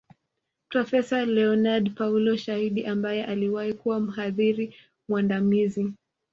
[0.71, 4.75] Profesa Leonard Paulo Shaidi ambaye aliwahi kuwa mhadhiri
[5.07, 5.93] mwandamizi